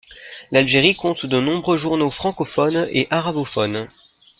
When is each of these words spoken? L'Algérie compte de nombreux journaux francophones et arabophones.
L'Algérie 0.49 0.95
compte 0.95 1.27
de 1.27 1.39
nombreux 1.39 1.77
journaux 1.77 2.09
francophones 2.09 2.87
et 2.89 3.05
arabophones. 3.11 3.87